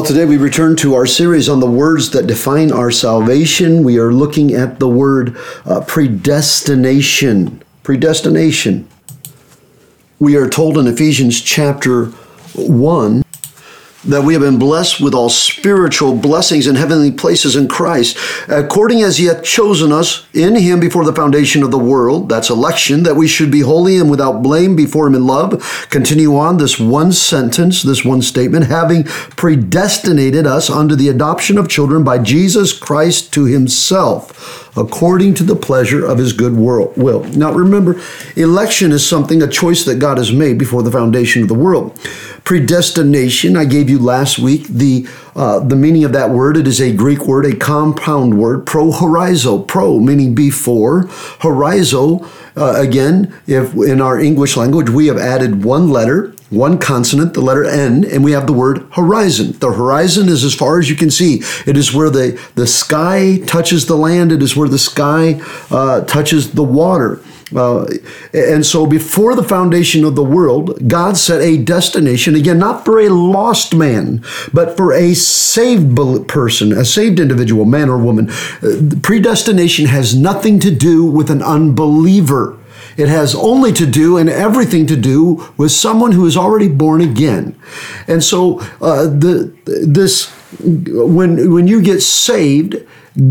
Well, 0.00 0.06
today 0.06 0.24
we 0.24 0.38
return 0.38 0.76
to 0.76 0.94
our 0.94 1.04
series 1.04 1.46
on 1.46 1.60
the 1.60 1.70
words 1.70 2.08
that 2.12 2.26
define 2.26 2.72
our 2.72 2.90
salvation. 2.90 3.84
We 3.84 3.98
are 3.98 4.14
looking 4.14 4.54
at 4.54 4.80
the 4.80 4.88
word 4.88 5.36
uh, 5.66 5.82
predestination. 5.82 7.62
Predestination. 7.82 8.88
We 10.18 10.36
are 10.36 10.48
told 10.48 10.78
in 10.78 10.86
Ephesians 10.86 11.42
chapter 11.42 12.06
1 12.54 13.22
that 14.04 14.22
we 14.22 14.32
have 14.32 14.42
been 14.42 14.58
blessed 14.58 15.00
with 15.00 15.14
all 15.14 15.28
spiritual 15.28 16.16
blessings 16.16 16.66
in 16.66 16.74
heavenly 16.74 17.10
places 17.10 17.54
in 17.54 17.68
Christ, 17.68 18.16
according 18.48 19.02
as 19.02 19.18
he 19.18 19.26
hath 19.26 19.44
chosen 19.44 19.92
us 19.92 20.26
in 20.32 20.56
him 20.56 20.80
before 20.80 21.04
the 21.04 21.12
foundation 21.12 21.62
of 21.62 21.70
the 21.70 21.78
world. 21.78 22.28
That's 22.28 22.48
election, 22.48 23.02
that 23.02 23.16
we 23.16 23.28
should 23.28 23.50
be 23.50 23.60
holy 23.60 23.98
and 23.98 24.10
without 24.10 24.42
blame 24.42 24.74
before 24.74 25.06
him 25.06 25.14
in 25.14 25.26
love. 25.26 25.86
Continue 25.90 26.36
on 26.36 26.56
this 26.56 26.80
one 26.80 27.12
sentence, 27.12 27.82
this 27.82 28.04
one 28.04 28.22
statement, 28.22 28.66
having 28.66 29.04
predestinated 29.04 30.46
us 30.46 30.70
unto 30.70 30.94
the 30.94 31.08
adoption 31.08 31.58
of 31.58 31.68
children 31.68 32.02
by 32.02 32.18
Jesus 32.18 32.72
Christ 32.72 33.32
to 33.34 33.44
himself 33.44 34.66
according 34.76 35.34
to 35.34 35.42
the 35.42 35.56
pleasure 35.56 36.06
of 36.06 36.18
his 36.18 36.32
good 36.32 36.56
will. 36.56 37.24
Now 37.24 37.52
remember, 37.52 38.00
election 38.36 38.92
is 38.92 39.06
something, 39.06 39.42
a 39.42 39.48
choice 39.48 39.84
that 39.84 39.96
God 39.96 40.18
has 40.18 40.32
made 40.32 40.58
before 40.58 40.82
the 40.82 40.92
foundation 40.92 41.42
of 41.42 41.48
the 41.48 41.54
world. 41.54 41.98
Predestination, 42.44 43.56
I 43.56 43.64
gave 43.64 43.88
you 43.88 43.98
last 43.98 44.38
week 44.38 44.66
the 44.66 45.06
uh, 45.36 45.60
the 45.60 45.76
meaning 45.76 46.04
of 46.04 46.12
that 46.12 46.30
word. 46.30 46.56
It 46.56 46.66
is 46.66 46.80
a 46.80 46.92
Greek 46.92 47.26
word, 47.26 47.46
a 47.46 47.54
compound 47.54 48.38
word, 48.38 48.66
pro 48.66 48.90
horizo, 48.90 49.66
pro 49.66 50.00
meaning 50.00 50.34
before, 50.34 51.04
horizo. 51.40 52.26
Uh, 52.56 52.74
again, 52.80 53.32
if 53.46 53.74
in 53.74 54.00
our 54.00 54.18
English 54.18 54.56
language 54.56 54.90
we 54.90 55.06
have 55.06 55.18
added 55.18 55.64
one 55.64 55.90
letter 55.90 56.34
one 56.50 56.78
consonant, 56.78 57.32
the 57.34 57.40
letter 57.40 57.64
N, 57.64 58.04
and 58.04 58.24
we 58.24 58.32
have 58.32 58.46
the 58.46 58.52
word 58.52 58.84
horizon. 58.92 59.52
The 59.52 59.72
horizon 59.72 60.28
is 60.28 60.42
as 60.44 60.54
far 60.54 60.80
as 60.80 60.90
you 60.90 60.96
can 60.96 61.10
see. 61.10 61.42
It 61.64 61.76
is 61.76 61.94
where 61.94 62.10
the, 62.10 62.40
the 62.56 62.66
sky 62.66 63.38
touches 63.46 63.86
the 63.86 63.96
land, 63.96 64.32
it 64.32 64.42
is 64.42 64.56
where 64.56 64.68
the 64.68 64.78
sky 64.78 65.40
uh, 65.70 66.02
touches 66.02 66.52
the 66.52 66.64
water. 66.64 67.22
And 67.52 68.64
so, 68.64 68.86
before 68.86 69.34
the 69.34 69.42
foundation 69.42 70.04
of 70.04 70.14
the 70.14 70.22
world, 70.22 70.88
God 70.88 71.16
set 71.16 71.40
a 71.40 71.56
destination, 71.56 72.34
again, 72.34 72.58
not 72.58 72.84
for 72.84 73.00
a 73.00 73.08
lost 73.08 73.74
man, 73.74 74.24
but 74.52 74.76
for 74.76 74.92
a 74.92 75.14
saved 75.14 75.96
person, 76.28 76.72
a 76.72 76.84
saved 76.84 77.18
individual, 77.18 77.64
man 77.64 77.88
or 77.88 77.98
woman. 77.98 78.30
Uh, 78.62 78.94
predestination 79.02 79.86
has 79.86 80.16
nothing 80.16 80.60
to 80.60 80.70
do 80.70 81.04
with 81.04 81.30
an 81.30 81.42
unbeliever. 81.42 82.56
It 82.96 83.08
has 83.08 83.34
only 83.34 83.72
to 83.72 83.86
do 83.86 84.16
and 84.16 84.28
everything 84.28 84.86
to 84.86 84.96
do 84.96 85.52
with 85.56 85.72
someone 85.72 86.12
who 86.12 86.26
is 86.26 86.36
already 86.36 86.68
born 86.68 87.00
again. 87.00 87.58
And 88.06 88.22
so 88.22 88.60
uh, 88.80 89.04
the 89.06 89.56
this 89.66 90.28
when 90.60 91.52
when 91.52 91.66
you 91.66 91.82
get 91.82 92.02
saved, 92.02 92.76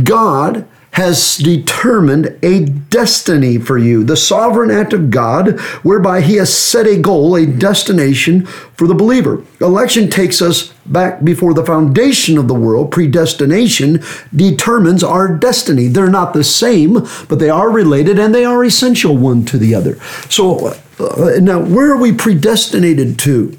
God 0.04 0.68
has 0.92 1.38
determined 1.38 2.38
a 2.42 2.66
destiny 2.66 3.58
for 3.58 3.78
you, 3.78 4.04
the 4.04 4.18
sovereign 4.18 4.72
act 4.72 4.92
of 4.92 5.12
God, 5.12 5.60
whereby 5.84 6.22
He 6.22 6.36
has 6.36 6.56
set 6.56 6.88
a 6.88 7.00
goal, 7.00 7.36
a 7.36 7.46
destination 7.46 8.46
for 8.46 8.88
the 8.88 8.96
believer. 8.96 9.44
Election 9.62 10.10
takes 10.10 10.42
us 10.42 10.74
back 10.86 11.24
before 11.24 11.54
the 11.54 11.66
foundation 11.66 12.38
of 12.38 12.48
the 12.48 12.54
world. 12.56 12.92
Predestination 12.92 14.04
determines 14.36 15.04
our 15.04 15.28
destiny. 15.28 15.88
They're 15.88 16.10
not 16.10 16.34
the 16.34 16.44
same, 16.44 17.06
but 17.28 17.40
they 17.40 17.50
are 17.50 17.70
related 17.70 18.18
and 18.18 18.34
they 18.34 18.46
are 18.46 18.66
essential 18.66 19.16
one 19.16 19.46
to 19.46 19.58
the 19.58 19.76
other. 19.76 20.00
So, 20.30 20.74
uh, 21.00 21.40
now 21.40 21.60
where 21.60 21.92
are 21.92 21.98
we 21.98 22.12
predestinated 22.12 23.20
to? 23.20 23.58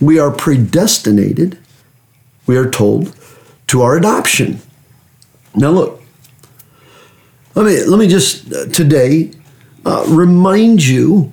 We 0.00 0.18
are 0.18 0.30
predestinated, 0.30 1.58
we 2.46 2.56
are 2.56 2.70
told, 2.70 3.14
to 3.68 3.82
our 3.82 3.96
adoption. 3.96 4.60
Now, 5.54 5.70
look, 5.70 5.99
let 7.54 7.66
me, 7.66 7.82
let 7.84 7.98
me 7.98 8.08
just 8.08 8.52
uh, 8.52 8.66
today 8.66 9.32
uh, 9.84 10.04
remind 10.08 10.84
you 10.84 11.32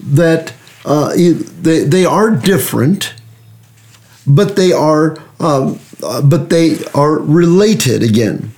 that 0.00 0.54
uh, 0.84 1.14
they, 1.14 1.80
they 1.84 2.04
are 2.04 2.30
different, 2.30 3.14
but 4.26 4.56
they 4.56 4.72
are, 4.72 5.18
um, 5.40 5.78
uh, 6.02 6.22
but 6.22 6.48
they 6.48 6.78
are 6.94 7.18
related 7.18 8.02
again. 8.02 8.52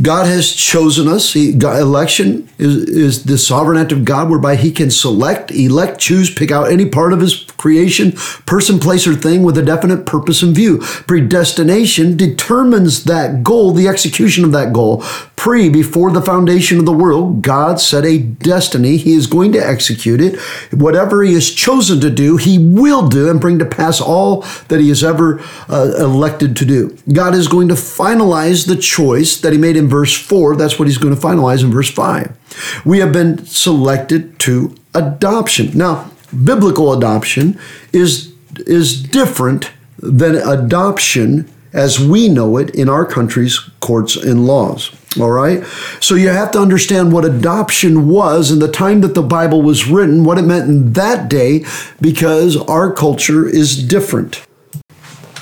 God 0.00 0.26
has 0.26 0.52
chosen 0.52 1.06
us. 1.06 1.32
He, 1.34 1.52
God, 1.52 1.80
election 1.80 2.48
is, 2.58 2.76
is 2.88 3.24
the 3.24 3.36
sovereign 3.36 3.78
act 3.78 3.92
of 3.92 4.04
God 4.04 4.30
whereby 4.30 4.56
He 4.56 4.72
can 4.72 4.90
select, 4.90 5.50
elect, 5.50 6.00
choose, 6.00 6.32
pick 6.32 6.50
out 6.50 6.72
any 6.72 6.88
part 6.88 7.12
of 7.12 7.20
His 7.20 7.44
creation, 7.62 8.10
person, 8.44 8.80
place, 8.80 9.06
or 9.06 9.14
thing 9.14 9.44
with 9.44 9.56
a 9.56 9.62
definite 9.62 10.04
purpose 10.04 10.42
in 10.42 10.52
view. 10.52 10.78
Predestination 11.06 12.16
determines 12.16 13.04
that 13.04 13.44
goal, 13.44 13.70
the 13.70 13.86
execution 13.86 14.44
of 14.44 14.50
that 14.50 14.72
goal. 14.72 15.00
Pre, 15.36 15.68
before 15.68 16.10
the 16.10 16.20
foundation 16.20 16.80
of 16.80 16.86
the 16.86 16.92
world, 16.92 17.40
God 17.40 17.78
set 17.78 18.04
a 18.04 18.18
destiny. 18.18 18.96
He 18.96 19.12
is 19.12 19.28
going 19.28 19.52
to 19.52 19.64
execute 19.64 20.20
it. 20.20 20.40
Whatever 20.72 21.22
He 21.22 21.34
has 21.34 21.52
chosen 21.52 22.00
to 22.00 22.10
do, 22.10 22.36
He 22.36 22.58
will 22.58 23.08
do 23.08 23.30
and 23.30 23.40
bring 23.40 23.60
to 23.60 23.64
pass 23.64 24.00
all 24.00 24.40
that 24.66 24.80
He 24.80 24.88
has 24.88 25.04
ever 25.04 25.40
uh, 25.68 25.92
elected 25.98 26.56
to 26.56 26.64
do. 26.64 26.98
God 27.12 27.32
is 27.32 27.46
going 27.46 27.68
to 27.68 27.74
finalize 27.74 28.66
the 28.66 28.76
choice 28.76 29.40
that 29.40 29.52
He 29.52 29.58
made 29.58 29.76
in 29.76 29.86
verse 29.86 30.16
4. 30.16 30.56
That's 30.56 30.80
what 30.80 30.88
He's 30.88 30.98
going 30.98 31.14
to 31.14 31.20
finalize 31.20 31.62
in 31.62 31.70
verse 31.70 31.90
5. 31.92 32.82
We 32.84 32.98
have 32.98 33.12
been 33.12 33.46
selected 33.46 34.40
to 34.40 34.74
adoption. 34.94 35.76
Now, 35.78 36.11
biblical 36.44 36.92
adoption 36.92 37.58
is, 37.92 38.32
is 38.66 39.02
different 39.02 39.70
than 39.98 40.36
adoption 40.36 41.48
as 41.72 41.98
we 41.98 42.28
know 42.28 42.58
it 42.58 42.74
in 42.74 42.88
our 42.88 43.06
country's 43.06 43.58
courts 43.80 44.16
and 44.16 44.46
laws. 44.46 44.90
All 45.20 45.30
right? 45.30 45.64
So 46.00 46.14
you 46.14 46.28
have 46.28 46.50
to 46.52 46.58
understand 46.58 47.12
what 47.12 47.24
adoption 47.24 48.08
was 48.08 48.50
in 48.50 48.58
the 48.58 48.70
time 48.70 49.00
that 49.02 49.14
the 49.14 49.22
Bible 49.22 49.62
was 49.62 49.86
written, 49.86 50.24
what 50.24 50.38
it 50.38 50.42
meant 50.42 50.68
in 50.68 50.92
that 50.94 51.28
day, 51.28 51.64
because 52.00 52.56
our 52.56 52.92
culture 52.92 53.46
is 53.46 53.82
different. 53.82 54.46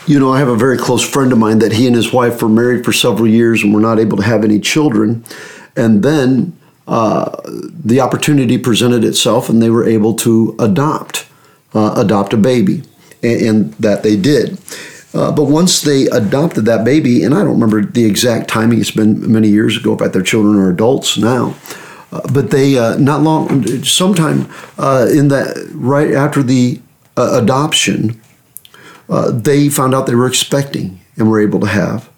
You 0.06 0.18
know, 0.18 0.32
I 0.32 0.38
have 0.38 0.48
a 0.48 0.56
very 0.56 0.76
close 0.76 1.08
friend 1.08 1.32
of 1.32 1.38
mine 1.38 1.60
that 1.60 1.72
he 1.72 1.86
and 1.86 1.94
his 1.94 2.12
wife 2.12 2.42
were 2.42 2.48
married 2.48 2.84
for 2.84 2.92
several 2.92 3.28
years 3.28 3.62
and 3.62 3.72
were 3.72 3.80
not 3.80 4.00
able 4.00 4.16
to 4.16 4.24
have 4.24 4.44
any 4.44 4.58
children. 4.58 5.24
And 5.76 6.02
then 6.02 6.58
uh, 6.90 7.40
the 7.46 8.00
opportunity 8.00 8.58
presented 8.58 9.04
itself 9.04 9.48
and 9.48 9.62
they 9.62 9.70
were 9.70 9.88
able 9.88 10.14
to 10.16 10.54
adopt, 10.58 11.26
uh, 11.72 11.94
adopt 11.96 12.32
a 12.34 12.36
baby. 12.36 12.82
And, 13.22 13.40
and 13.42 13.74
that 13.74 14.02
they 14.02 14.16
did. 14.16 14.58
Uh, 15.12 15.30
but 15.30 15.44
once 15.44 15.82
they 15.82 16.06
adopted 16.06 16.64
that 16.66 16.84
baby, 16.84 17.22
and 17.22 17.34
I 17.34 17.38
don't 17.38 17.60
remember 17.60 17.84
the 17.84 18.04
exact 18.04 18.48
timing, 18.48 18.80
it's 18.80 18.90
been 18.90 19.30
many 19.30 19.48
years 19.48 19.76
ago, 19.76 19.96
if 20.00 20.12
their 20.12 20.22
children 20.22 20.56
are 20.56 20.70
adults 20.70 21.18
now. 21.18 21.54
Uh, 22.12 22.20
but 22.32 22.50
they, 22.50 22.78
uh, 22.78 22.96
not 22.96 23.22
long, 23.22 23.64
sometime 23.84 24.48
uh, 24.78 25.06
in 25.12 25.28
that, 25.28 25.68
right 25.74 26.12
after 26.12 26.42
the 26.42 26.80
adoption, 27.16 28.20
they 29.32 29.68
found 29.68 29.94
out 29.94 30.06
they 30.06 30.14
were 30.14 30.26
expecting 30.26 30.98
and 31.16 31.30
were 31.30 31.40
able 31.40 31.60
to 31.60 31.66
have 31.66 32.08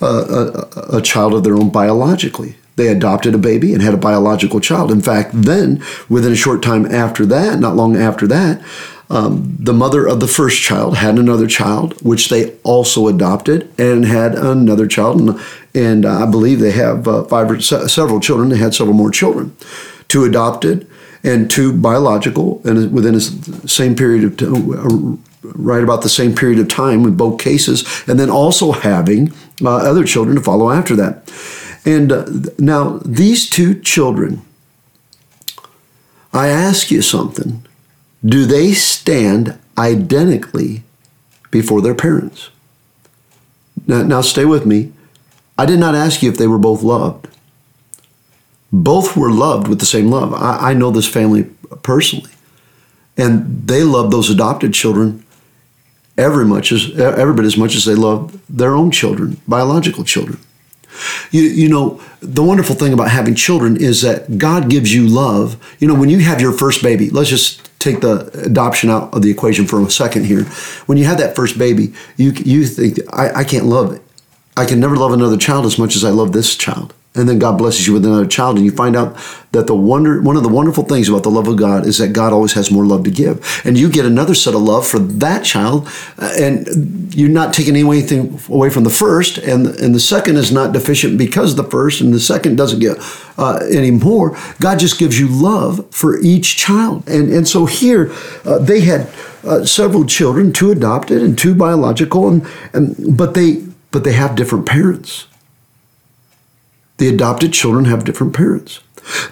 a, 0.00 0.04
a, 0.04 0.98
a 0.98 1.02
child 1.02 1.34
of 1.34 1.42
their 1.42 1.54
own 1.54 1.70
biologically. 1.70 2.56
They 2.78 2.88
adopted 2.88 3.34
a 3.34 3.38
baby 3.38 3.74
and 3.74 3.82
had 3.82 3.92
a 3.92 3.98
biological 3.98 4.60
child. 4.60 4.92
In 4.92 5.02
fact, 5.02 5.32
then, 5.34 5.82
within 6.08 6.32
a 6.32 6.36
short 6.36 6.62
time 6.62 6.86
after 6.86 7.26
that, 7.26 7.58
not 7.58 7.74
long 7.74 7.96
after 7.96 8.26
that, 8.28 8.62
um, 9.10 9.56
the 9.58 9.72
mother 9.72 10.06
of 10.06 10.20
the 10.20 10.28
first 10.28 10.62
child 10.62 10.96
had 10.98 11.18
another 11.18 11.48
child, 11.48 12.00
which 12.02 12.28
they 12.28 12.52
also 12.62 13.08
adopted, 13.08 13.68
and 13.78 14.04
had 14.04 14.34
another 14.34 14.86
child. 14.86 15.20
And, 15.20 15.40
and 15.74 16.06
uh, 16.06 16.24
I 16.24 16.30
believe 16.30 16.60
they 16.60 16.70
have 16.70 17.08
uh, 17.08 17.24
five 17.24 17.50
or 17.50 17.60
se- 17.60 17.88
several 17.88 18.20
children. 18.20 18.50
They 18.50 18.58
had 18.58 18.74
several 18.74 18.96
more 18.96 19.10
children. 19.10 19.56
Two 20.06 20.24
adopted 20.24 20.88
and 21.24 21.50
two 21.50 21.72
biological, 21.72 22.62
and 22.64 22.92
within 22.92 23.14
the 23.14 23.20
same 23.66 23.96
period 23.96 24.22
of 24.24 24.36
time, 24.36 24.70
uh, 24.72 25.16
right 25.42 25.82
about 25.82 26.02
the 26.02 26.08
same 26.08 26.32
period 26.32 26.60
of 26.60 26.68
time 26.68 27.04
in 27.04 27.16
both 27.16 27.40
cases, 27.40 28.04
and 28.06 28.20
then 28.20 28.30
also 28.30 28.70
having 28.70 29.32
uh, 29.64 29.76
other 29.76 30.04
children 30.04 30.36
to 30.36 30.42
follow 30.42 30.70
after 30.70 30.94
that. 30.94 31.28
And 31.88 32.12
uh, 32.12 32.26
now, 32.58 33.00
these 33.02 33.48
two 33.48 33.80
children, 33.80 34.42
I 36.34 36.48
ask 36.48 36.90
you 36.90 37.00
something 37.00 37.64
do 38.22 38.44
they 38.44 38.72
stand 38.74 39.58
identically 39.78 40.82
before 41.50 41.80
their 41.80 41.94
parents? 41.94 42.50
Now, 43.86 44.02
now 44.02 44.20
stay 44.20 44.44
with 44.44 44.66
me. 44.66 44.92
I 45.56 45.64
did 45.64 45.78
not 45.78 45.94
ask 45.94 46.22
you 46.22 46.30
if 46.30 46.36
they 46.36 46.46
were 46.46 46.58
both 46.58 46.82
loved. 46.82 47.28
Both 48.70 49.16
were 49.16 49.30
loved 49.30 49.66
with 49.66 49.80
the 49.80 49.86
same 49.86 50.10
love. 50.10 50.34
I, 50.34 50.70
I 50.70 50.74
know 50.74 50.90
this 50.90 51.08
family 51.08 51.44
personally, 51.82 52.32
and 53.16 53.66
they 53.66 53.82
love 53.82 54.10
those 54.10 54.28
adopted 54.28 54.74
children 54.74 55.24
every 56.18 56.44
much 56.44 56.70
as 56.70 57.00
every 57.00 57.32
bit 57.32 57.46
as 57.46 57.56
much 57.56 57.74
as 57.74 57.86
they 57.86 57.94
love 57.94 58.38
their 58.46 58.74
own 58.74 58.90
children, 58.90 59.40
biological 59.46 60.04
children. 60.04 60.38
You, 61.30 61.42
you 61.42 61.68
know, 61.68 62.00
the 62.20 62.42
wonderful 62.42 62.74
thing 62.74 62.92
about 62.92 63.10
having 63.10 63.34
children 63.34 63.76
is 63.76 64.02
that 64.02 64.38
God 64.38 64.68
gives 64.70 64.94
you 64.94 65.06
love. 65.06 65.56
You 65.78 65.88
know, 65.88 65.94
when 65.94 66.10
you 66.10 66.18
have 66.20 66.40
your 66.40 66.52
first 66.52 66.82
baby, 66.82 67.10
let's 67.10 67.30
just 67.30 67.64
take 67.78 68.00
the 68.00 68.30
adoption 68.44 68.90
out 68.90 69.14
of 69.14 69.22
the 69.22 69.30
equation 69.30 69.66
for 69.66 69.80
a 69.80 69.90
second 69.90 70.24
here. 70.24 70.44
When 70.86 70.98
you 70.98 71.04
have 71.04 71.18
that 71.18 71.36
first 71.36 71.58
baby, 71.58 71.92
you 72.16 72.32
you 72.32 72.66
think 72.66 72.98
I, 73.12 73.40
I 73.40 73.44
can't 73.44 73.66
love 73.66 73.92
it. 73.92 74.02
I 74.56 74.64
can 74.64 74.80
never 74.80 74.96
love 74.96 75.12
another 75.12 75.36
child 75.36 75.66
as 75.66 75.78
much 75.78 75.94
as 75.94 76.04
I 76.04 76.10
love 76.10 76.32
this 76.32 76.56
child 76.56 76.94
and 77.18 77.28
then 77.28 77.38
God 77.38 77.58
blesses 77.58 77.86
you 77.86 77.92
with 77.92 78.06
another 78.06 78.26
child, 78.26 78.56
and 78.56 78.64
you 78.64 78.70
find 78.70 78.96
out 78.96 79.16
that 79.52 79.66
the 79.66 79.74
wonder, 79.74 80.20
one 80.20 80.36
of 80.36 80.42
the 80.42 80.48
wonderful 80.48 80.84
things 80.84 81.08
about 81.08 81.22
the 81.22 81.30
love 81.30 81.48
of 81.48 81.56
God 81.56 81.86
is 81.86 81.98
that 81.98 82.12
God 82.12 82.32
always 82.32 82.52
has 82.52 82.70
more 82.70 82.86
love 82.86 83.04
to 83.04 83.10
give, 83.10 83.62
and 83.64 83.76
you 83.76 83.90
get 83.90 84.04
another 84.04 84.34
set 84.34 84.54
of 84.54 84.62
love 84.62 84.86
for 84.86 84.98
that 84.98 85.44
child, 85.44 85.88
uh, 86.18 86.32
and 86.38 87.14
you're 87.14 87.28
not 87.28 87.52
taking 87.52 87.74
anything 87.76 88.38
away 88.48 88.70
from 88.70 88.84
the 88.84 88.90
first, 88.90 89.38
and 89.38 89.66
and 89.66 89.94
the 89.94 90.00
second 90.00 90.36
is 90.36 90.52
not 90.52 90.72
deficient 90.72 91.18
because 91.18 91.56
the 91.56 91.64
first, 91.64 92.00
and 92.00 92.14
the 92.14 92.20
second 92.20 92.56
doesn't 92.56 92.80
get 92.80 92.96
uh, 93.36 93.58
any 93.70 93.90
more. 93.90 94.36
God 94.60 94.78
just 94.78 94.98
gives 94.98 95.18
you 95.18 95.28
love 95.28 95.92
for 95.92 96.20
each 96.20 96.56
child, 96.56 97.08
and 97.08 97.32
and 97.32 97.48
so 97.48 97.66
here 97.66 98.12
uh, 98.44 98.58
they 98.58 98.80
had 98.80 99.10
uh, 99.44 99.64
several 99.64 100.04
children, 100.04 100.52
two 100.52 100.70
adopted 100.70 101.22
and 101.22 101.36
two 101.36 101.54
biological, 101.54 102.28
and 102.28 102.46
and 102.72 103.16
but 103.16 103.34
they 103.34 103.64
but 103.90 104.04
they 104.04 104.12
have 104.12 104.36
different 104.36 104.66
parents. 104.66 105.26
The 106.98 107.08
adopted 107.08 107.52
children 107.52 107.86
have 107.86 108.04
different 108.04 108.34
parents. 108.34 108.80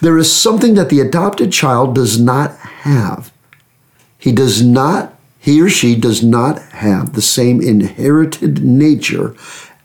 There 0.00 0.16
is 0.16 0.32
something 0.32 0.74
that 0.74 0.88
the 0.88 1.00
adopted 1.00 1.52
child 1.52 1.94
does 1.94 2.18
not 2.18 2.56
have. 2.56 3.32
He 4.18 4.32
does 4.32 4.62
not, 4.62 5.18
he 5.38 5.60
or 5.60 5.68
she 5.68 5.94
does 5.94 6.22
not 6.22 6.60
have 6.72 7.12
the 7.12 7.22
same 7.22 7.60
inherited 7.60 8.64
nature 8.64 9.36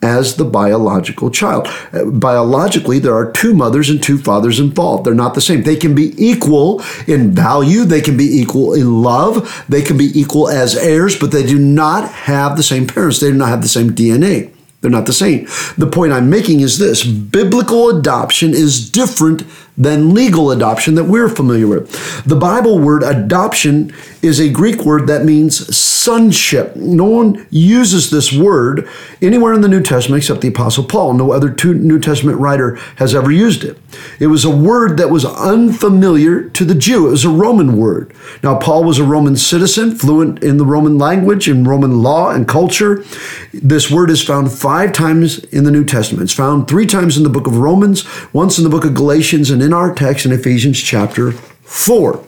as 0.02 0.36
the 0.36 0.46
biological 0.46 1.30
child. 1.30 1.68
Biologically, 1.92 3.00
there 3.00 3.14
are 3.14 3.32
two 3.32 3.54
mothers 3.54 3.90
and 3.90 4.02
two 4.02 4.18
fathers 4.18 4.60
involved. 4.60 5.06
They're 5.06 5.14
not 5.14 5.36
the 5.36 5.42
same. 5.42 5.64
They 5.64 5.76
can 5.76 5.94
be 5.94 6.14
equal 6.18 6.82
in 7.08 7.32
value, 7.32 7.84
they 7.84 8.02
can 8.02 8.18
be 8.18 8.26
equal 8.26 8.74
in 8.74 9.02
love, 9.04 9.64
they 9.70 9.82
can 9.82 9.98
be 9.98 10.12
equal 10.20 10.50
as 10.50 10.76
heirs, 10.76 11.20
but 11.20 11.32
they 11.32 11.46
do 11.46 11.60
not 11.60 12.10
have 12.10 12.58
the 12.58 12.64
same 12.64 12.88
parents. 12.88 13.20
They 13.20 13.32
do 13.32 13.38
not 13.38 13.50
have 13.50 13.62
the 13.62 13.68
same 13.68 13.92
DNA. 13.92 14.52
They're 14.82 14.92
not 14.92 15.06
the 15.06 15.14
same. 15.14 15.48
The 15.78 15.88
point 15.88 16.12
I'm 16.12 16.30
making 16.30 16.62
is 16.62 16.80
this 16.80 17.06
biblical 17.06 17.90
adoption 17.90 18.52
is 18.52 18.90
different 18.90 19.44
than 19.82 20.14
legal 20.14 20.52
adoption 20.52 20.94
that 20.94 21.06
we're 21.06 21.28
familiar 21.28 21.68
with. 21.68 22.24
The 22.24 22.36
Bible 22.36 22.78
word 22.78 23.02
adoption 23.02 23.92
is 24.22 24.40
a 24.40 24.50
Greek 24.50 24.86
word 24.86 25.08
that 25.08 25.26
means 25.26 25.76
sonship. 25.76 26.76
No 26.76 27.06
one 27.06 27.48
uses 27.50 28.12
this 28.12 28.32
word 28.32 28.88
anywhere 29.22 29.54
in 29.54 29.62
the 29.62 29.68
New 29.68 29.82
Testament 29.82 30.22
except 30.22 30.42
the 30.42 30.50
Apostle 30.50 30.84
Paul. 30.84 31.14
No 31.14 31.32
other 31.32 31.56
New 31.74 32.00
Testament 32.00 32.40
writer 32.40 32.76
has 32.98 33.16
ever 33.16 33.32
used 33.32 33.64
it. 33.64 33.78
It 34.20 34.28
was 34.28 34.46
a 34.46 34.56
word 34.56 34.98
that 34.98 35.10
was 35.10 35.26
unfamiliar 35.26 36.50
to 36.50 36.64
the 36.64 36.76
Jew. 36.76 37.08
It 37.08 37.12
was 37.12 37.26
a 37.26 37.30
Roman 37.30 37.78
word. 37.78 38.14
Now, 38.44 38.60
Paul 38.60 38.84
was 38.84 39.00
a 39.00 39.04
Roman 39.04 39.36
citizen, 39.36 39.96
fluent 39.96 40.44
in 40.44 40.58
the 40.58 40.66
Roman 40.66 40.98
language 41.00 41.48
and 41.48 41.68
Roman 41.68 42.04
law 42.04 42.30
and 42.30 42.48
culture. 42.48 43.04
This 43.52 43.90
word 43.90 44.12
is 44.12 44.24
found 44.24 44.52
five 44.52 44.94
times 44.94 45.40
in 45.46 45.64
the 45.64 45.72
New 45.72 45.86
Testament. 45.86 46.24
It's 46.24 46.34
found 46.34 46.68
three 46.68 46.86
times 46.86 47.18
in 47.18 47.24
the 47.24 47.30
book 47.30 47.48
of 47.48 47.58
Romans, 47.58 48.06
once 48.32 48.58
in 48.58 48.64
the 48.64 48.70
book 48.70 48.86
of 48.86 48.94
Galatians, 48.94 49.50
and 49.50 49.62
in 49.62 49.71
our 49.74 49.94
text 49.94 50.26
in 50.26 50.32
Ephesians 50.32 50.80
chapter 50.80 51.32
4. 51.32 52.24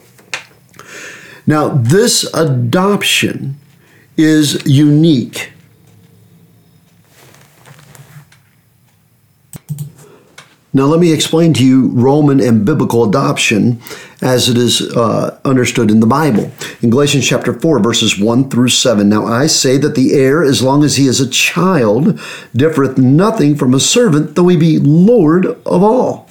Now, 1.46 1.68
this 1.68 2.24
adoption 2.34 3.58
is 4.16 4.64
unique. 4.66 5.52
Now, 10.76 10.86
let 10.86 10.98
me 10.98 11.12
explain 11.12 11.54
to 11.54 11.64
you 11.64 11.88
Roman 11.90 12.40
and 12.40 12.64
biblical 12.64 13.04
adoption 13.04 13.80
as 14.20 14.48
it 14.48 14.56
is 14.56 14.80
uh, 14.96 15.38
understood 15.44 15.88
in 15.88 16.00
the 16.00 16.06
Bible. 16.06 16.50
In 16.82 16.90
Galatians 16.90 17.28
chapter 17.28 17.52
4, 17.52 17.78
verses 17.78 18.18
1 18.18 18.50
through 18.50 18.68
7. 18.68 19.08
Now, 19.08 19.24
I 19.24 19.46
say 19.46 19.76
that 19.76 19.94
the 19.94 20.14
heir, 20.14 20.42
as 20.42 20.62
long 20.62 20.82
as 20.82 20.96
he 20.96 21.06
is 21.06 21.20
a 21.20 21.30
child, 21.30 22.18
differeth 22.56 22.98
nothing 22.98 23.54
from 23.54 23.72
a 23.72 23.78
servant, 23.78 24.34
though 24.34 24.48
he 24.48 24.56
be 24.56 24.78
Lord 24.80 25.46
of 25.46 25.82
all. 25.82 26.23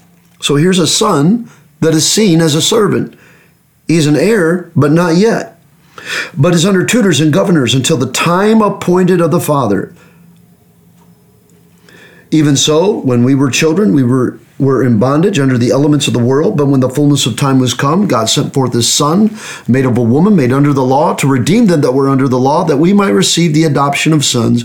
So 0.43 0.57
here's 0.57 0.77
a 0.77 0.85
son 0.85 1.49
that 1.79 1.93
is 1.93 2.05
seen 2.05 2.41
as 2.41 2.53
a 2.53 2.61
servant. 2.61 3.17
He's 3.87 4.07
an 4.07 4.17
heir, 4.17 4.69
but 4.75 4.91
not 4.91 5.15
yet, 5.15 5.57
but 6.37 6.53
is 6.53 6.65
under 6.65 6.85
tutors 6.85 7.21
and 7.21 7.31
governors 7.31 7.73
until 7.73 7.95
the 7.95 8.11
time 8.11 8.61
appointed 8.61 9.21
of 9.21 9.31
the 9.31 9.39
Father. 9.39 9.95
Even 12.33 12.55
so, 12.55 12.97
when 12.99 13.23
we 13.23 13.35
were 13.35 13.51
children, 13.51 13.93
we 13.93 14.03
were 14.03 14.39
were 14.59 14.83
in 14.83 14.99
bondage 14.99 15.39
under 15.39 15.57
the 15.57 15.71
elements 15.71 16.07
of 16.07 16.13
the 16.13 16.23
world, 16.23 16.55
but 16.55 16.67
when 16.67 16.79
the 16.79 16.89
fullness 16.89 17.25
of 17.25 17.35
time 17.35 17.59
was 17.59 17.73
come, 17.73 18.07
God 18.07 18.29
sent 18.29 18.53
forth 18.53 18.73
his 18.73 18.91
Son, 18.91 19.35
made 19.67 19.85
of 19.85 19.97
a 19.97 20.01
woman, 20.01 20.35
made 20.35 20.53
under 20.53 20.73
the 20.73 20.85
law, 20.85 21.15
to 21.15 21.27
redeem 21.27 21.65
them 21.65 21.81
that 21.81 21.93
were 21.93 22.07
under 22.07 22.27
the 22.27 22.39
law, 22.39 22.63
that 22.63 22.77
we 22.77 22.93
might 22.93 23.09
receive 23.09 23.53
the 23.53 23.63
adoption 23.63 24.13
of 24.13 24.23
sons. 24.23 24.63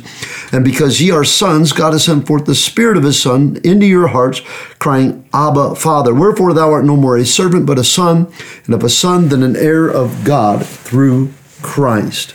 And 0.52 0.64
because 0.64 1.00
ye 1.00 1.10
are 1.10 1.24
sons, 1.24 1.72
God 1.72 1.94
has 1.94 2.04
sent 2.04 2.26
forth 2.26 2.44
the 2.44 2.54
Spirit 2.54 2.96
of 2.96 3.02
his 3.02 3.20
Son 3.20 3.58
into 3.64 3.86
your 3.86 4.08
hearts, 4.08 4.40
crying, 4.78 5.28
Abba, 5.32 5.74
Father. 5.74 6.14
Wherefore 6.14 6.52
thou 6.52 6.70
art 6.70 6.84
no 6.84 6.96
more 6.96 7.16
a 7.16 7.24
servant, 7.24 7.66
but 7.66 7.78
a 7.78 7.84
son, 7.84 8.32
and 8.66 8.74
of 8.74 8.84
a 8.84 8.90
son, 8.90 9.28
then 9.28 9.42
an 9.42 9.56
heir 9.56 9.88
of 9.88 10.22
God 10.22 10.64
through 10.64 11.32
Christ. 11.62 12.34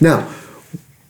Now, 0.00 0.32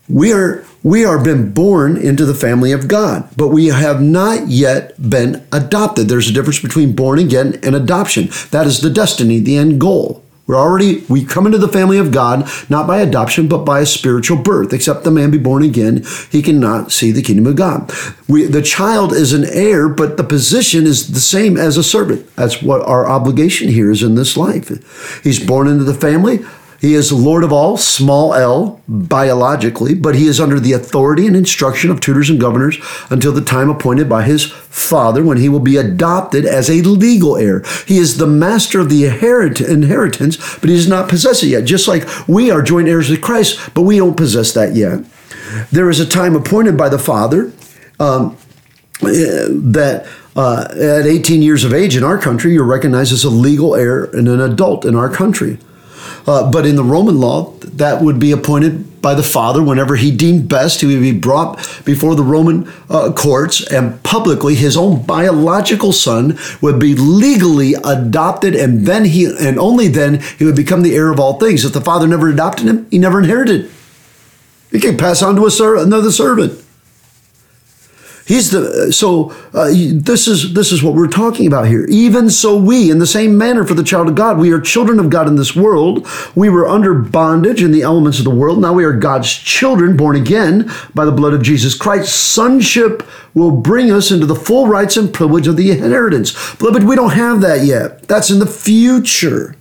we 0.09 0.33
are 0.33 0.65
we 0.83 1.05
are 1.05 1.23
been 1.23 1.53
born 1.53 1.97
into 1.97 2.25
the 2.25 2.35
family 2.35 2.73
of 2.73 2.89
God, 2.89 3.29
but 3.37 3.49
we 3.49 3.67
have 3.67 4.01
not 4.01 4.49
yet 4.49 5.11
been 5.11 5.47
adopted. 5.53 6.09
There's 6.09 6.29
a 6.29 6.33
difference 6.33 6.61
between 6.61 6.95
born 6.95 7.19
again 7.19 7.59
and 7.63 7.75
adoption. 7.75 8.29
That 8.51 8.67
is 8.67 8.81
the 8.81 8.91
destiny, 8.91 9.41
the 9.41 9.57
end 9.57 9.81
goal. 9.81 10.25
We're 10.47 10.57
already, 10.57 11.05
we 11.09 11.25
come 11.25 11.47
into 11.47 11.59
the 11.59 11.69
family 11.69 11.97
of 11.97 12.11
God, 12.11 12.51
not 12.69 12.89
by 12.89 12.99
adoption, 12.99 13.47
but 13.47 13.59
by 13.59 13.83
a 13.83 13.87
spiritual 13.87 14.39
birth. 14.39 14.73
Except 14.73 15.05
the 15.05 15.11
man 15.13 15.31
be 15.31 15.39
born 15.39 15.63
again, 15.63 16.05
he 16.33 16.43
cannot 16.43 16.91
see 16.91 17.13
the 17.13 17.23
kingdom 17.23 17.47
of 17.47 17.55
God. 17.55 17.93
We, 18.27 18.47
the 18.47 18.61
child 18.61 19.13
is 19.13 19.33
an 19.33 19.45
heir, 19.45 19.89
but 19.89 20.17
the 20.17 20.25
position 20.25 20.87
is 20.87 21.13
the 21.13 21.21
same 21.21 21.57
as 21.57 21.77
a 21.77 21.85
servant. 21.85 22.35
That's 22.35 22.63
what 22.63 22.83
our 22.83 23.07
obligation 23.07 23.69
here 23.69 23.93
is 23.93 24.03
in 24.03 24.17
this 24.17 24.37
life. 24.37 25.23
He's 25.23 25.39
born 25.39 25.69
into 25.69 25.85
the 25.85 25.95
family. 25.95 26.41
He 26.81 26.95
is 26.95 27.13
Lord 27.13 27.45
of 27.45 27.53
all, 27.53 27.77
small 27.77 28.33
l, 28.33 28.81
biologically, 28.89 29.95
but 29.95 30.15
he 30.15 30.27
is 30.27 30.41
under 30.41 30.59
the 30.59 30.73
authority 30.73 31.27
and 31.27 31.37
instruction 31.37 31.91
of 31.91 32.01
tutors 32.01 32.31
and 32.31 32.41
governors 32.41 32.79
until 33.11 33.33
the 33.33 33.43
time 33.43 33.69
appointed 33.69 34.09
by 34.09 34.23
his 34.23 34.47
father 34.47 35.23
when 35.23 35.37
he 35.37 35.51
will 35.51 35.61
be 35.61 35.77
adopted 35.77 36.47
as 36.47 36.71
a 36.71 36.81
legal 36.81 37.37
heir. 37.37 37.63
He 37.87 37.99
is 37.99 38.17
the 38.17 38.27
master 38.27 38.81
of 38.81 38.89
the 38.89 39.05
inheritance, 39.05 40.37
but 40.59 40.71
he 40.71 40.77
does 40.77 40.89
not 40.89 41.11
possess 41.11 41.43
it 41.43 41.49
yet. 41.49 41.67
Just 41.67 41.87
like 41.87 42.09
we 42.27 42.51
are 42.51 42.63
joint 42.63 42.89
heirs 42.89 43.11
with 43.11 43.21
Christ, 43.21 43.59
but 43.75 43.83
we 43.83 43.99
don't 43.99 44.17
possess 44.17 44.53
that 44.55 44.75
yet. 44.75 45.05
There 45.71 45.91
is 45.91 46.01
a 46.01 46.07
time 46.07 46.35
appointed 46.35 46.79
by 46.79 46.89
the 46.89 46.99
father 46.99 47.53
um, 47.99 48.39
that 49.03 50.09
uh, 50.35 50.69
at 50.71 51.07
18 51.07 51.43
years 51.43 51.65
of 51.65 51.75
age 51.75 51.95
in 51.95 52.05
our 52.05 52.17
country, 52.17 52.55
you're 52.55 52.65
recognized 52.65 53.13
as 53.13 53.25
a 53.25 53.31
legal 53.31 53.75
heir 53.75 54.05
and 54.05 54.29
an 54.29 54.41
adult 54.41 54.87
in 54.87 54.95
our 54.95 55.11
country. 55.11 55.59
Uh, 56.27 56.51
but 56.51 56.67
in 56.67 56.77
the 56.77 56.85
Roman 56.85 57.19
law, 57.21 57.53
that 57.61 58.03
would 58.03 58.19
be 58.19 58.33
appointed 58.33 59.01
by 59.01 59.15
the 59.15 59.23
father 59.23 59.63
whenever 59.63 59.97
he 59.97 60.11
deemed 60.11 60.49
best. 60.49 60.81
He 60.81 60.87
would 60.87 61.01
be 61.01 61.13
brought 61.13 61.57
before 61.85 62.15
the 62.15 62.23
Roman 62.23 62.71
uh, 62.89 63.13
courts, 63.13 63.67
and 63.73 64.03
publicly 64.03 64.55
his 64.55 64.77
own 64.77 65.03
biological 65.05 65.93
son 65.93 66.39
would 66.61 66.79
be 66.79 66.95
legally 66.95 67.75
adopted, 67.75 68.55
and 68.55 68.87
then 68.87 69.07
he, 69.07 69.25
and 69.25 69.59
only 69.59 69.89
then, 69.89 70.21
he 70.39 70.45
would 70.45 70.57
become 70.57 70.83
the 70.83 70.95
heir 70.95 71.11
of 71.11 71.19
all 71.19 71.39
things. 71.39 71.65
If 71.65 71.73
the 71.73 71.81
father 71.81 72.07
never 72.07 72.29
adopted 72.29 72.67
him, 72.67 72.87
he 72.91 72.99
never 72.99 73.21
inherited. 73.21 73.71
He 74.71 74.79
can 74.79 74.97
pass 74.97 75.23
on 75.23 75.37
to 75.37 75.47
a 75.47 75.51
ser- 75.51 75.77
another 75.77 76.13
servant. 76.13 76.60
He's 78.31 78.53
the 78.53 78.93
so 78.93 79.33
uh, 79.53 79.73
this 79.75 80.29
is 80.29 80.55
this 80.55 80.71
is 80.71 80.85
what 80.85 80.95
we're 80.95 81.09
talking 81.09 81.49
about 81.49 81.67
here. 81.67 81.85
Even 81.89 82.31
so, 82.31 82.57
we, 82.57 82.89
in 82.89 83.01
the 83.01 83.07
same 83.07 83.37
manner, 83.37 83.65
for 83.65 83.75
the 83.75 83.83
child 83.83 84.09
of 84.09 84.15
God, 84.15 84.39
we 84.39 84.53
are 84.53 84.61
children 84.61 85.01
of 85.01 85.11
God 85.11 85.27
in 85.27 85.35
this 85.35 85.57
world. 85.57 86.07
We 86.37 86.49
were 86.49 86.69
under 86.69 86.95
bondage 86.95 87.61
in 87.61 87.73
the 87.73 87.83
elements 87.83 88.21
of 88.21 88.25
the 88.25 88.31
world. 88.31 88.61
Now 88.61 88.73
we 88.73 88.85
are 88.85 88.93
God's 88.93 89.33
children, 89.33 89.97
born 89.97 90.15
again 90.15 90.71
by 90.95 91.07
the 91.07 91.11
blood 91.11 91.35
of 91.35 91.43
Jesus 91.43 91.75
Christ. 91.75 92.15
Sonship 92.15 93.03
will 93.35 93.51
bring 93.51 93.91
us 93.91 94.13
into 94.13 94.27
the 94.27 94.37
full 94.37 94.69
rights 94.69 94.97
and 94.97 95.13
privilege 95.13 95.49
of 95.49 95.57
the 95.57 95.73
inheritance. 95.73 96.55
Beloved, 96.55 96.85
we 96.85 96.95
don't 96.95 97.15
have 97.15 97.41
that 97.41 97.65
yet. 97.65 98.07
That's 98.07 98.31
in 98.31 98.39
the 98.39 98.47
future. 98.47 99.57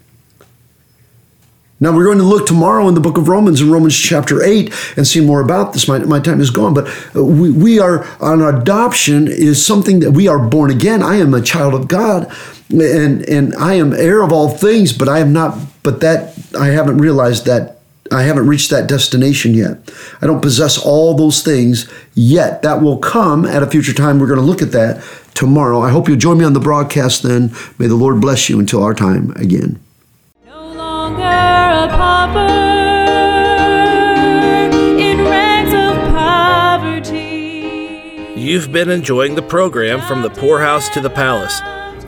Now 1.80 1.96
we're 1.96 2.06
going 2.06 2.18
to 2.18 2.24
look 2.24 2.46
tomorrow 2.46 2.88
in 2.88 2.94
the 2.94 3.00
book 3.00 3.18
of 3.18 3.30
Romans, 3.30 3.62
in 3.62 3.72
Romans 3.72 3.98
chapter 3.98 4.44
8, 4.44 4.98
and 4.98 5.08
see 5.08 5.22
more 5.22 5.42
about 5.42 5.74
this. 5.74 5.88
My, 5.88 6.00
my 6.00 6.20
time 6.20 6.42
is 6.42 6.50
gone, 6.50 6.74
but 6.74 6.88
uh, 7.16 7.24
we, 7.24 7.52
we 7.52 7.80
are 7.80 8.06
on 8.22 8.42
adoption 8.42 9.28
is 9.28 9.66
something 9.66 10.00
that 10.02 10.12
we 10.12 10.28
are 10.28 10.40
born 10.40 10.72
again. 10.72 11.02
I 11.02 11.16
am 11.16 11.34
a 11.34 11.42
child 11.42 11.74
of 11.74 11.88
God 11.88 12.32
and, 12.70 13.28
and 13.28 13.56
I 13.56 13.76
am 13.76 13.94
heir 13.94 14.22
of 14.22 14.32
all 14.32 14.50
things, 14.50 14.94
but 14.94 15.08
I 15.08 15.20
am 15.20 15.32
not, 15.32 15.58
but 15.84 16.02
that 16.02 16.38
I 16.58 16.68
haven't 16.68 16.98
realized 16.98 17.46
that 17.46 17.78
I 18.12 18.24
haven't 18.24 18.48
reached 18.48 18.72
that 18.72 18.90
destination 18.90 19.54
yet. 19.54 19.78
I 20.22 20.26
don't 20.26 20.42
possess 20.42 20.78
all 20.78 21.14
those 21.14 21.44
things 21.44 21.92
yet. 22.16 22.64
That 22.64 22.82
will 22.82 22.98
come 22.98 23.46
at 23.46 23.64
a 23.64 23.68
future 23.68 23.94
time. 23.94 24.20
We're 24.20 24.28
going 24.28 24.40
to 24.40 24.46
look 24.46 24.62
at 24.62 24.72
that 24.72 25.04
tomorrow. 25.36 25.82
I 25.82 25.92
hope 25.92 26.08
you'll 26.08 26.18
join 26.18 26.40
me 26.40 26.46
on 26.46 26.54
the 26.54 26.60
broadcast 26.60 27.24
then. 27.24 27.54
May 27.78 27.88
the 27.88 27.96
Lord 27.96 28.20
bless 28.20 28.50
you 28.50 28.60
until 28.60 28.84
our 28.84 28.96
time 28.96 29.32
again. 29.32 29.80
You've 38.50 38.72
been 38.72 38.90
enjoying 38.90 39.36
the 39.36 39.44
program 39.44 40.02
From 40.02 40.24
the 40.24 40.30
Poorhouse 40.30 40.90
to 40.90 41.02
the 41.02 41.10
Palace. 41.10 41.60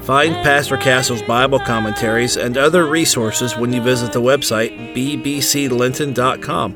Find 0.05 0.33
Pastor 0.37 0.77
Castle's 0.77 1.21
Bible 1.21 1.59
commentaries 1.59 2.35
and 2.35 2.57
other 2.57 2.87
resources 2.87 3.55
when 3.55 3.71
you 3.71 3.79
visit 3.81 4.11
the 4.11 4.21
website 4.21 4.95
bbclinton.com. 4.95 6.75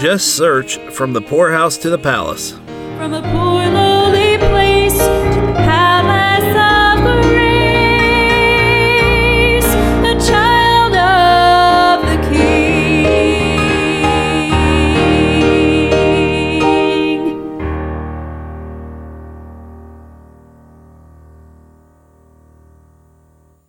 Just 0.00 0.36
search 0.36 0.78
From 0.90 1.12
the 1.12 1.22
Poorhouse 1.22 1.76
to 1.78 1.88
the 1.88 1.98
Palace. 1.98 2.54